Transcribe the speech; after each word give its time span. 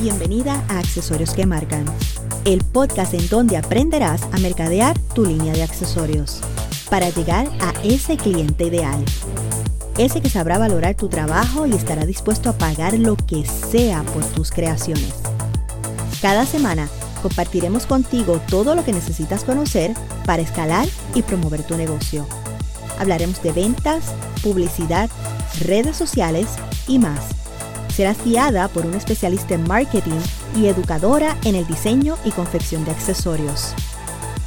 Bienvenida 0.00 0.64
a 0.68 0.78
Accesorios 0.78 1.34
que 1.34 1.44
Marcan, 1.44 1.84
el 2.44 2.62
podcast 2.62 3.14
en 3.14 3.28
donde 3.28 3.56
aprenderás 3.56 4.22
a 4.32 4.38
mercadear 4.38 4.96
tu 5.12 5.24
línea 5.24 5.52
de 5.52 5.64
accesorios 5.64 6.40
para 6.88 7.10
llegar 7.10 7.48
a 7.60 7.72
ese 7.82 8.16
cliente 8.16 8.66
ideal. 8.66 9.04
Ese 9.98 10.20
que 10.20 10.30
sabrá 10.30 10.56
valorar 10.56 10.94
tu 10.94 11.08
trabajo 11.08 11.66
y 11.66 11.72
estará 11.72 12.06
dispuesto 12.06 12.48
a 12.48 12.52
pagar 12.52 12.94
lo 12.94 13.16
que 13.16 13.44
sea 13.44 14.04
por 14.04 14.24
tus 14.24 14.52
creaciones. 14.52 15.14
Cada 16.22 16.46
semana 16.46 16.88
compartiremos 17.20 17.84
contigo 17.84 18.40
todo 18.48 18.76
lo 18.76 18.84
que 18.84 18.92
necesitas 18.92 19.42
conocer 19.42 19.94
para 20.24 20.42
escalar 20.42 20.86
y 21.16 21.22
promover 21.22 21.64
tu 21.64 21.76
negocio. 21.76 22.24
Hablaremos 23.00 23.42
de 23.42 23.50
ventas, 23.50 24.04
publicidad, 24.44 25.10
redes 25.58 25.96
sociales 25.96 26.46
y 26.86 27.00
más. 27.00 27.37
Serás 27.98 28.24
guiada 28.24 28.68
por 28.68 28.86
un 28.86 28.94
especialista 28.94 29.56
en 29.56 29.64
marketing 29.64 30.20
y 30.54 30.66
educadora 30.66 31.36
en 31.44 31.56
el 31.56 31.66
diseño 31.66 32.16
y 32.24 32.30
confección 32.30 32.84
de 32.84 32.92
accesorios. 32.92 33.74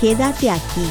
Quédate 0.00 0.48
aquí, 0.48 0.88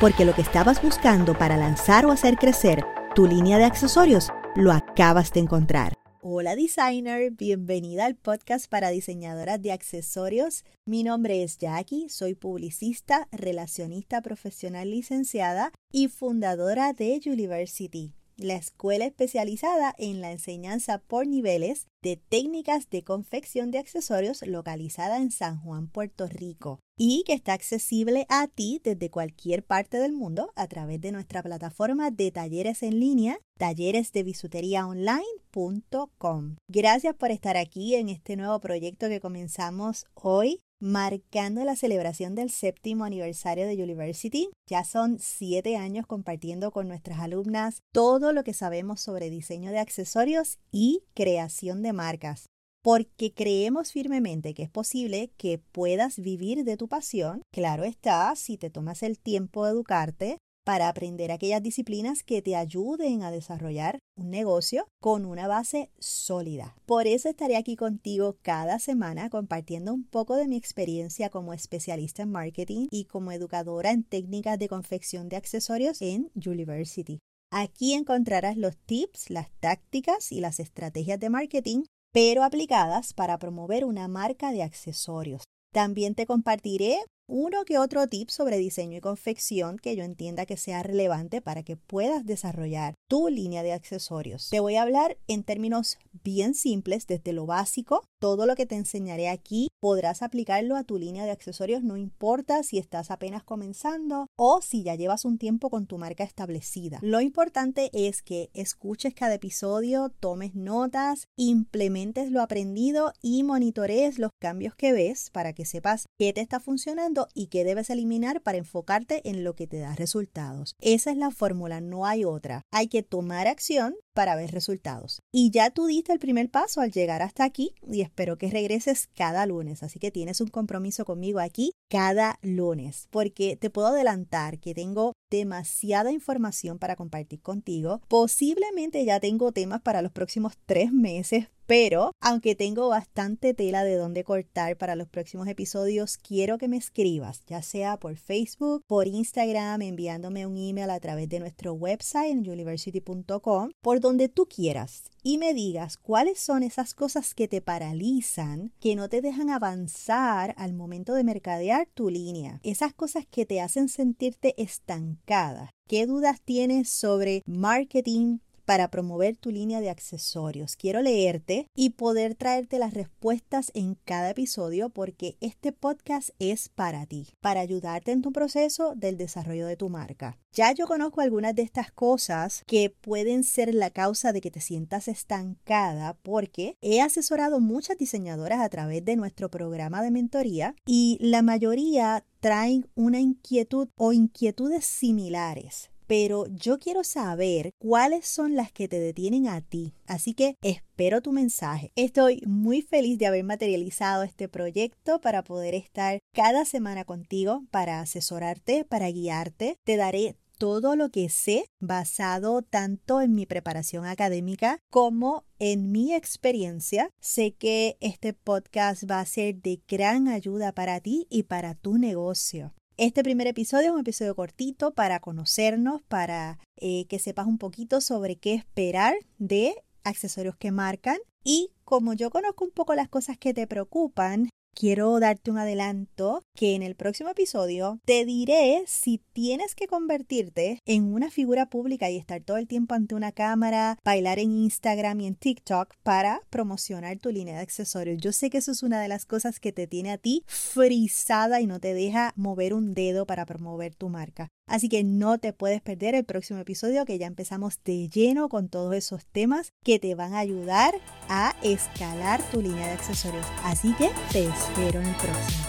porque 0.00 0.24
lo 0.24 0.34
que 0.34 0.42
estabas 0.42 0.82
buscando 0.82 1.38
para 1.38 1.56
lanzar 1.56 2.04
o 2.04 2.10
hacer 2.10 2.38
crecer 2.38 2.84
tu 3.14 3.28
línea 3.28 3.56
de 3.56 3.66
accesorios 3.66 4.30
lo 4.56 4.72
acabas 4.72 5.32
de 5.32 5.38
encontrar. 5.38 5.94
Hola 6.22 6.56
designer, 6.56 7.30
bienvenida 7.30 8.06
al 8.06 8.16
podcast 8.16 8.68
para 8.68 8.90
diseñadoras 8.90 9.62
de 9.62 9.70
accesorios. 9.70 10.64
Mi 10.84 11.04
nombre 11.04 11.44
es 11.44 11.56
Jackie, 11.58 12.08
soy 12.08 12.34
publicista, 12.34 13.28
relacionista 13.30 14.22
profesional 14.22 14.90
licenciada 14.90 15.70
y 15.92 16.08
fundadora 16.08 16.94
de 16.94 17.20
University 17.24 18.12
la 18.36 18.54
escuela 18.54 19.06
especializada 19.06 19.94
en 19.98 20.20
la 20.20 20.32
enseñanza 20.32 20.98
por 20.98 21.26
niveles 21.26 21.86
de 22.02 22.16
técnicas 22.16 22.90
de 22.90 23.04
confección 23.04 23.70
de 23.70 23.78
accesorios 23.78 24.42
localizada 24.46 25.18
en 25.18 25.30
San 25.30 25.60
Juan, 25.60 25.88
Puerto 25.88 26.26
Rico, 26.26 26.80
y 26.96 27.22
que 27.26 27.32
está 27.32 27.52
accesible 27.52 28.26
a 28.28 28.48
ti 28.48 28.80
desde 28.82 29.10
cualquier 29.10 29.64
parte 29.64 29.98
del 29.98 30.12
mundo 30.12 30.52
a 30.56 30.66
través 30.66 31.00
de 31.00 31.12
nuestra 31.12 31.42
plataforma 31.42 32.10
de 32.10 32.30
talleres 32.30 32.82
en 32.82 33.00
línea, 33.00 33.38
talleresdebisuteriaonline.com. 33.58 36.56
Gracias 36.68 37.14
por 37.14 37.30
estar 37.30 37.56
aquí 37.56 37.94
en 37.94 38.08
este 38.08 38.36
nuevo 38.36 38.58
proyecto 38.60 39.08
que 39.08 39.20
comenzamos 39.20 40.06
hoy 40.14 40.60
marcando 40.82 41.64
la 41.64 41.76
celebración 41.76 42.34
del 42.34 42.50
séptimo 42.50 43.04
aniversario 43.04 43.68
de 43.68 43.80
University. 43.80 44.50
Ya 44.68 44.82
son 44.82 45.18
siete 45.20 45.76
años 45.76 46.08
compartiendo 46.08 46.72
con 46.72 46.88
nuestras 46.88 47.20
alumnas 47.20 47.78
todo 47.92 48.32
lo 48.32 48.42
que 48.42 48.52
sabemos 48.52 49.00
sobre 49.00 49.30
diseño 49.30 49.70
de 49.70 49.78
accesorios 49.78 50.58
y 50.72 51.04
creación 51.14 51.82
de 51.82 51.92
marcas 51.92 52.46
porque 52.82 53.32
creemos 53.32 53.92
firmemente 53.92 54.54
que 54.54 54.64
es 54.64 54.70
posible 54.70 55.30
que 55.36 55.58
puedas 55.58 56.18
vivir 56.18 56.64
de 56.64 56.76
tu 56.76 56.88
pasión. 56.88 57.42
Claro 57.52 57.84
está, 57.84 58.34
si 58.34 58.58
te 58.58 58.70
tomas 58.70 59.04
el 59.04 59.20
tiempo 59.20 59.64
de 59.64 59.70
educarte, 59.70 60.38
para 60.64 60.88
aprender 60.88 61.32
aquellas 61.32 61.62
disciplinas 61.62 62.22
que 62.22 62.42
te 62.42 62.56
ayuden 62.56 63.22
a 63.22 63.30
desarrollar 63.30 63.98
un 64.16 64.30
negocio 64.30 64.86
con 65.00 65.24
una 65.24 65.46
base 65.46 65.90
sólida. 65.98 66.76
Por 66.86 67.06
eso 67.06 67.28
estaré 67.28 67.56
aquí 67.56 67.76
contigo 67.76 68.36
cada 68.42 68.78
semana 68.78 69.30
compartiendo 69.30 69.92
un 69.92 70.04
poco 70.04 70.36
de 70.36 70.48
mi 70.48 70.56
experiencia 70.56 71.30
como 71.30 71.52
especialista 71.52 72.22
en 72.22 72.30
marketing 72.30 72.86
y 72.90 73.06
como 73.06 73.32
educadora 73.32 73.90
en 73.90 74.04
técnicas 74.04 74.58
de 74.58 74.68
confección 74.68 75.28
de 75.28 75.36
accesorios 75.36 76.00
en 76.02 76.30
University. 76.34 77.18
Aquí 77.50 77.92
encontrarás 77.92 78.56
los 78.56 78.76
tips, 78.78 79.28
las 79.30 79.50
tácticas 79.60 80.32
y 80.32 80.40
las 80.40 80.58
estrategias 80.58 81.20
de 81.20 81.28
marketing, 81.28 81.82
pero 82.12 82.44
aplicadas 82.44 83.12
para 83.12 83.38
promover 83.38 83.84
una 83.84 84.08
marca 84.08 84.52
de 84.52 84.62
accesorios. 84.62 85.42
También 85.72 86.14
te 86.14 86.26
compartiré 86.26 86.98
uno 87.26 87.64
que 87.64 87.78
otro 87.78 88.06
tip 88.08 88.28
sobre 88.30 88.58
diseño 88.58 88.98
y 88.98 89.00
confección 89.00 89.78
que 89.78 89.96
yo 89.96 90.04
entienda 90.04 90.46
que 90.46 90.56
sea 90.56 90.82
relevante 90.82 91.40
para 91.40 91.62
que 91.62 91.76
puedas 91.76 92.26
desarrollar 92.26 92.94
tu 93.08 93.28
línea 93.28 93.62
de 93.62 93.72
accesorios. 93.72 94.50
Te 94.50 94.60
voy 94.60 94.76
a 94.76 94.82
hablar 94.82 95.16
en 95.28 95.44
términos 95.44 95.98
bien 96.24 96.54
simples, 96.54 97.06
desde 97.06 97.32
lo 97.32 97.46
básico. 97.46 98.04
Todo 98.20 98.46
lo 98.46 98.54
que 98.54 98.66
te 98.66 98.76
enseñaré 98.76 99.28
aquí 99.28 99.68
podrás 99.80 100.22
aplicarlo 100.22 100.76
a 100.76 100.84
tu 100.84 100.98
línea 100.98 101.24
de 101.24 101.32
accesorios, 101.32 101.82
no 101.82 101.96
importa 101.96 102.62
si 102.62 102.78
estás 102.78 103.10
apenas 103.10 103.42
comenzando 103.42 104.28
o 104.36 104.62
si 104.62 104.84
ya 104.84 104.94
llevas 104.94 105.24
un 105.24 105.38
tiempo 105.38 105.70
con 105.70 105.86
tu 105.86 105.98
marca 105.98 106.22
establecida. 106.22 106.98
Lo 107.02 107.20
importante 107.20 107.90
es 107.92 108.22
que 108.22 108.50
escuches 108.54 109.14
cada 109.14 109.34
episodio, 109.34 110.10
tomes 110.20 110.54
notas, 110.54 111.26
implementes 111.36 112.30
lo 112.30 112.40
aprendido 112.40 113.12
y 113.20 113.42
monitorees 113.42 114.18
los 114.18 114.30
cambios 114.40 114.74
que 114.74 114.92
ves 114.92 115.30
para 115.30 115.52
que 115.52 115.64
sepas 115.64 116.06
qué 116.16 116.32
te 116.32 116.40
está 116.40 116.60
funcionando 116.60 117.11
y 117.34 117.48
qué 117.48 117.64
debes 117.64 117.90
eliminar 117.90 118.42
para 118.42 118.58
enfocarte 118.58 119.28
en 119.28 119.44
lo 119.44 119.54
que 119.54 119.66
te 119.66 119.78
da 119.78 119.94
resultados. 119.94 120.74
Esa 120.80 121.10
es 121.10 121.16
la 121.16 121.30
fórmula, 121.30 121.80
no 121.80 122.06
hay 122.06 122.24
otra. 122.24 122.62
Hay 122.70 122.88
que 122.88 123.02
tomar 123.02 123.46
acción 123.46 123.94
para 124.14 124.36
ver 124.36 124.50
resultados. 124.50 125.22
Y 125.32 125.50
ya 125.50 125.70
tú 125.70 125.86
diste 125.86 126.12
el 126.12 126.18
primer 126.18 126.50
paso 126.50 126.80
al 126.80 126.92
llegar 126.92 127.22
hasta 127.22 127.44
aquí 127.44 127.74
y 127.86 128.02
espero 128.02 128.38
que 128.38 128.50
regreses 128.50 129.08
cada 129.14 129.46
lunes. 129.46 129.82
Así 129.82 129.98
que 129.98 130.10
tienes 130.10 130.40
un 130.40 130.48
compromiso 130.48 131.04
conmigo 131.04 131.40
aquí 131.40 131.72
cada 131.88 132.38
lunes, 132.42 133.08
porque 133.10 133.56
te 133.56 133.70
puedo 133.70 133.88
adelantar 133.88 134.58
que 134.58 134.74
tengo 134.74 135.14
demasiada 135.32 136.12
información 136.12 136.78
para 136.78 136.94
compartir 136.94 137.40
contigo. 137.40 138.02
Posiblemente 138.06 139.04
ya 139.04 139.18
tengo 139.18 139.50
temas 139.50 139.80
para 139.80 140.02
los 140.02 140.12
próximos 140.12 140.52
tres 140.66 140.92
meses, 140.92 141.48
pero 141.66 142.12
aunque 142.20 142.54
tengo 142.54 142.88
bastante 142.88 143.54
tela 143.54 143.82
de 143.82 143.96
dónde 143.96 144.24
cortar 144.24 144.76
para 144.76 144.94
los 144.94 145.08
próximos 145.08 145.48
episodios, 145.48 146.18
quiero 146.18 146.58
que 146.58 146.68
me 146.68 146.76
escribas, 146.76 147.42
ya 147.46 147.62
sea 147.62 147.96
por 147.96 148.16
Facebook, 148.16 148.84
por 148.86 149.08
Instagram, 149.08 149.80
enviándome 149.80 150.46
un 150.46 150.58
email 150.58 150.90
a 150.90 151.00
través 151.00 151.30
de 151.30 151.40
nuestro 151.40 151.72
website 151.72 152.30
en 152.30 152.48
university.com, 152.48 153.70
por 153.80 154.00
donde 154.00 154.28
tú 154.28 154.46
quieras 154.46 155.11
y 155.22 155.38
me 155.38 155.54
digas 155.54 155.96
cuáles 155.96 156.38
son 156.40 156.62
esas 156.62 156.94
cosas 156.94 157.34
que 157.34 157.48
te 157.48 157.60
paralizan, 157.60 158.72
que 158.80 158.96
no 158.96 159.08
te 159.08 159.20
dejan 159.20 159.50
avanzar 159.50 160.54
al 160.58 160.72
momento 160.72 161.14
de 161.14 161.24
mercadear 161.24 161.88
tu 161.94 162.10
línea, 162.10 162.60
esas 162.62 162.92
cosas 162.92 163.24
que 163.30 163.46
te 163.46 163.60
hacen 163.60 163.88
sentirte 163.88 164.54
estancada. 164.60 165.70
¿Qué 165.88 166.06
dudas 166.06 166.40
tienes 166.40 166.88
sobre 166.88 167.42
marketing, 167.46 168.38
para 168.64 168.88
promover 168.88 169.36
tu 169.36 169.50
línea 169.50 169.80
de 169.80 169.90
accesorios. 169.90 170.76
Quiero 170.76 171.02
leerte 171.02 171.66
y 171.74 171.90
poder 171.90 172.34
traerte 172.34 172.78
las 172.78 172.94
respuestas 172.94 173.70
en 173.74 173.96
cada 174.04 174.30
episodio 174.30 174.88
porque 174.90 175.36
este 175.40 175.72
podcast 175.72 176.30
es 176.38 176.68
para 176.68 177.06
ti, 177.06 177.28
para 177.40 177.60
ayudarte 177.60 178.12
en 178.12 178.22
tu 178.22 178.32
proceso 178.32 178.94
del 178.96 179.16
desarrollo 179.16 179.66
de 179.66 179.76
tu 179.76 179.88
marca. 179.88 180.38
Ya 180.52 180.72
yo 180.72 180.86
conozco 180.86 181.22
algunas 181.22 181.54
de 181.54 181.62
estas 181.62 181.90
cosas 181.90 182.62
que 182.66 182.90
pueden 182.90 183.42
ser 183.42 183.74
la 183.74 183.90
causa 183.90 184.32
de 184.32 184.40
que 184.40 184.50
te 184.50 184.60
sientas 184.60 185.08
estancada 185.08 186.18
porque 186.22 186.76
he 186.82 187.00
asesorado 187.00 187.58
muchas 187.60 187.96
diseñadoras 187.96 188.60
a 188.60 188.68
través 188.68 189.04
de 189.04 189.16
nuestro 189.16 189.50
programa 189.50 190.02
de 190.02 190.10
mentoría 190.10 190.74
y 190.84 191.16
la 191.20 191.42
mayoría 191.42 192.24
traen 192.40 192.86
una 192.94 193.20
inquietud 193.20 193.88
o 193.96 194.12
inquietudes 194.12 194.84
similares 194.84 195.91
pero 196.06 196.46
yo 196.48 196.78
quiero 196.78 197.04
saber 197.04 197.70
cuáles 197.78 198.26
son 198.26 198.54
las 198.54 198.72
que 198.72 198.88
te 198.88 199.00
detienen 199.00 199.48
a 199.48 199.60
ti. 199.60 199.94
Así 200.06 200.34
que 200.34 200.56
espero 200.62 201.20
tu 201.22 201.32
mensaje. 201.32 201.92
Estoy 201.96 202.42
muy 202.46 202.82
feliz 202.82 203.18
de 203.18 203.26
haber 203.26 203.44
materializado 203.44 204.22
este 204.22 204.48
proyecto 204.48 205.20
para 205.20 205.42
poder 205.42 205.74
estar 205.74 206.18
cada 206.34 206.64
semana 206.64 207.04
contigo, 207.04 207.64
para 207.70 208.00
asesorarte, 208.00 208.84
para 208.84 209.10
guiarte. 209.10 209.76
Te 209.84 209.96
daré 209.96 210.36
todo 210.62 210.94
lo 210.94 211.10
que 211.10 211.28
sé 211.28 211.66
basado 211.80 212.62
tanto 212.62 213.20
en 213.20 213.34
mi 213.34 213.46
preparación 213.46 214.06
académica 214.06 214.78
como 214.90 215.44
en 215.58 215.90
mi 215.90 216.14
experiencia. 216.14 217.10
Sé 217.20 217.54
que 217.54 217.96
este 218.00 218.32
podcast 218.32 219.10
va 219.10 219.18
a 219.18 219.26
ser 219.26 219.56
de 219.56 219.82
gran 219.88 220.28
ayuda 220.28 220.70
para 220.70 221.00
ti 221.00 221.26
y 221.30 221.42
para 221.44 221.74
tu 221.74 221.98
negocio. 221.98 222.74
Este 223.02 223.24
primer 223.24 223.48
episodio 223.48 223.86
es 223.86 223.94
un 223.94 223.98
episodio 223.98 224.36
cortito 224.36 224.92
para 224.92 225.18
conocernos, 225.18 226.02
para 226.02 226.60
eh, 226.76 227.06
que 227.08 227.18
sepas 227.18 227.48
un 227.48 227.58
poquito 227.58 228.00
sobre 228.00 228.36
qué 228.36 228.54
esperar 228.54 229.16
de 229.38 229.74
accesorios 230.04 230.54
que 230.56 230.70
marcan. 230.70 231.16
Y 231.42 231.72
como 231.82 232.12
yo 232.12 232.30
conozco 232.30 232.64
un 232.64 232.70
poco 232.70 232.94
las 232.94 233.08
cosas 233.08 233.36
que 233.38 233.54
te 233.54 233.66
preocupan, 233.66 234.50
quiero 234.74 235.18
darte 235.20 235.50
un 235.50 235.58
adelanto 235.58 236.42
que 236.54 236.74
en 236.74 236.82
el 236.82 236.94
próximo 236.94 237.30
episodio 237.30 238.00
te 238.04 238.24
diré 238.24 238.84
si 238.86 239.20
tienes 239.32 239.74
que 239.74 239.86
convertirte 239.86 240.78
en 240.86 241.12
una 241.12 241.30
figura 241.30 241.66
pública 241.66 242.10
y 242.10 242.16
estar 242.16 242.42
todo 242.42 242.56
el 242.56 242.66
tiempo 242.66 242.94
ante 242.94 243.14
una 243.14 243.32
cámara, 243.32 243.98
bailar 244.04 244.38
en 244.38 244.52
Instagram 244.52 245.20
y 245.20 245.26
en 245.26 245.34
TikTok 245.34 245.94
para 246.02 246.40
promocionar 246.50 247.18
tu 247.18 247.30
línea 247.30 247.56
de 247.56 247.62
accesorios. 247.62 248.20
Yo 248.20 248.32
sé 248.32 248.50
que 248.50 248.58
eso 248.58 248.72
es 248.72 248.82
una 248.82 249.00
de 249.00 249.08
las 249.08 249.24
cosas 249.24 249.60
que 249.60 249.72
te 249.72 249.86
tiene 249.86 250.10
a 250.12 250.18
ti 250.18 250.44
frisada 250.46 251.60
y 251.60 251.66
no 251.66 251.80
te 251.80 251.94
deja 251.94 252.32
mover 252.36 252.74
un 252.74 252.94
dedo 252.94 253.26
para 253.26 253.46
promover 253.46 253.94
tu 253.94 254.08
marca. 254.08 254.48
Así 254.66 254.88
que 254.88 255.04
no 255.04 255.38
te 255.38 255.52
puedes 255.52 255.82
perder 255.82 256.14
el 256.14 256.24
próximo 256.24 256.60
episodio 256.60 257.04
que 257.04 257.18
ya 257.18 257.26
empezamos 257.26 257.78
de 257.84 258.08
lleno 258.08 258.48
con 258.48 258.68
todos 258.68 258.94
esos 258.94 259.26
temas 259.26 259.72
que 259.84 259.98
te 259.98 260.14
van 260.14 260.34
a 260.34 260.38
ayudar 260.38 260.94
a 261.28 261.54
escalar 261.62 262.40
tu 262.50 262.62
línea 262.62 262.86
de 262.86 262.92
accesorios. 262.92 263.44
Así 263.64 263.92
que 263.94 264.08
te 264.32 264.48
espero 264.62 265.00
en 265.00 265.08
el 265.08 265.14
próximo. 265.16 265.64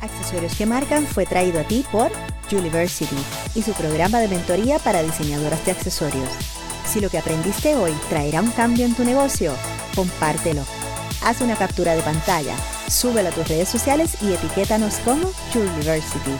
Accesorios 0.00 0.54
que 0.56 0.66
marcan 0.66 1.06
fue 1.06 1.26
traído 1.26 1.60
a 1.60 1.64
ti 1.64 1.84
por 1.90 2.10
University 2.50 3.16
y 3.54 3.62
su 3.62 3.72
programa 3.72 4.20
de 4.20 4.28
mentoría 4.28 4.78
para 4.78 5.02
diseñadoras 5.02 5.64
de 5.64 5.72
accesorios. 5.72 6.28
Si 6.86 7.00
lo 7.00 7.10
que 7.10 7.18
aprendiste 7.18 7.76
hoy 7.76 7.92
traerá 8.08 8.40
un 8.40 8.50
cambio 8.50 8.86
en 8.86 8.94
tu 8.94 9.04
negocio, 9.04 9.52
compártelo. 9.94 10.64
Haz 11.24 11.40
una 11.40 11.56
captura 11.56 11.94
de 11.94 12.02
pantalla, 12.02 12.54
súbelo 12.88 13.28
a 13.28 13.32
tus 13.32 13.48
redes 13.48 13.68
sociales 13.68 14.16
y 14.22 14.32
etiquétanos 14.32 14.94
como 15.04 15.30
University. 15.54 16.32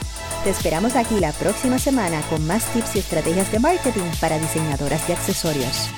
Te 0.43 0.49
esperamos 0.49 0.95
aquí 0.95 1.19
la 1.19 1.33
próxima 1.33 1.77
semana 1.77 2.21
con 2.29 2.47
más 2.47 2.63
tips 2.73 2.95
y 2.95 2.99
estrategias 2.99 3.51
de 3.51 3.59
marketing 3.59 4.09
para 4.21 4.39
diseñadoras 4.39 5.05
de 5.07 5.13
accesorios. 5.13 5.89